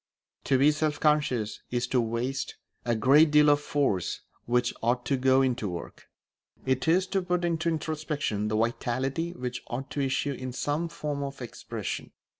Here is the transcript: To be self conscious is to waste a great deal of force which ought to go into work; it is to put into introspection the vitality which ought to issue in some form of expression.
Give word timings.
To 0.45 0.57
be 0.57 0.71
self 0.71 0.99
conscious 0.99 1.61
is 1.69 1.85
to 1.89 2.01
waste 2.01 2.55
a 2.85 2.95
great 2.95 3.29
deal 3.29 3.51
of 3.51 3.59
force 3.61 4.21
which 4.47 4.73
ought 4.81 5.05
to 5.05 5.15
go 5.15 5.43
into 5.43 5.69
work; 5.69 6.07
it 6.65 6.87
is 6.87 7.05
to 7.09 7.21
put 7.21 7.45
into 7.45 7.69
introspection 7.69 8.47
the 8.47 8.57
vitality 8.57 9.33
which 9.33 9.61
ought 9.67 9.91
to 9.91 10.01
issue 10.01 10.33
in 10.33 10.53
some 10.53 10.89
form 10.89 11.21
of 11.21 11.39
expression. 11.39 12.13